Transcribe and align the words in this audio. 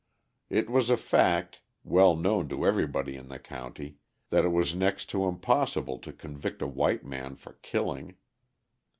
It 0.49 0.67
was 0.67 0.89
a 0.89 0.97
fact 0.97 1.61
well 1.83 2.15
known 2.15 2.49
to 2.49 2.65
everybody 2.65 3.15
in 3.15 3.27
the 3.27 3.37
county 3.37 3.97
that 4.31 4.43
it 4.43 4.47
was 4.49 4.73
next 4.73 5.11
to 5.11 5.25
impossible 5.27 5.99
to 5.99 6.11
convict 6.11 6.63
a 6.63 6.67
white 6.67 7.05
man 7.05 7.35
for 7.35 7.59
killing. 7.61 8.15